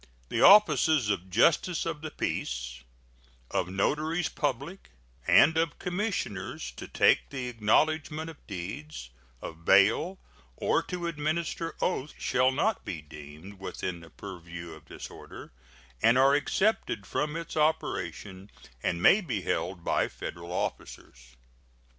The 0.29 0.41
offices 0.41 1.11
of 1.11 1.29
justices 1.29 1.85
of 1.85 2.01
the 2.01 2.09
peace, 2.09 2.81
of 3.51 3.67
notaries 3.69 4.29
public, 4.29 4.89
and 5.27 5.55
of 5.57 5.77
commissioners 5.77 6.71
to 6.77 6.87
take 6.87 7.29
the 7.29 7.47
acknowledgment 7.49 8.27
of 8.27 8.47
deeds, 8.47 9.11
of 9.43 9.63
bail, 9.63 10.17
or 10.57 10.81
to 10.81 11.05
administer 11.05 11.75
oaths 11.81 12.15
shall 12.17 12.51
not 12.51 12.83
be 12.83 13.03
deemed 13.03 13.59
within 13.59 13.99
the 13.99 14.09
purview 14.09 14.73
of 14.73 14.85
this 14.85 15.07
order, 15.11 15.51
and 16.01 16.17
are 16.17 16.33
excepted 16.35 17.05
from 17.05 17.35
its 17.35 17.55
operation 17.55 18.49
and 18.81 19.03
may 19.03 19.21
be 19.21 19.43
held 19.43 19.83
by 19.83 20.07
Federal 20.07 20.51
officers. 20.51 21.35